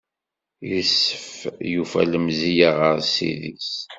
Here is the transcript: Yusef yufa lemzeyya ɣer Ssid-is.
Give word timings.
Yusef 0.71 1.27
yufa 1.71 1.99
lemzeyya 2.11 2.69
ɣer 2.79 2.97
Ssid-is. 3.05 3.73